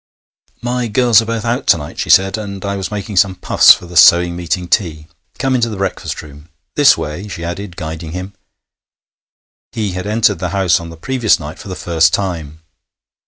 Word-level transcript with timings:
'My 0.63 0.87
girls 0.87 1.21
are 1.21 1.27
both 1.27 1.45
out 1.45 1.67
to 1.67 1.77
night,' 1.77 1.99
she 1.99 2.09
said, 2.09 2.35
'and 2.35 2.65
I 2.65 2.75
was 2.75 2.89
making 2.89 3.17
some 3.17 3.35
puffs 3.35 3.71
for 3.71 3.85
the 3.85 3.95
sewing 3.95 4.35
meeting 4.35 4.67
tea. 4.67 5.05
Come 5.37 5.53
into 5.53 5.69
the 5.69 5.77
breakfast 5.77 6.23
room.... 6.23 6.49
This 6.75 6.97
way,' 6.97 7.27
she 7.27 7.43
added, 7.45 7.75
guiding 7.75 8.11
him. 8.13 8.33
He 9.73 9.91
had 9.91 10.07
entered 10.07 10.39
the 10.39 10.49
house 10.57 10.79
on 10.79 10.89
the 10.89 10.97
previous 10.97 11.39
night 11.39 11.59
for 11.59 11.67
the 11.67 11.75
first 11.75 12.15
time. 12.15 12.63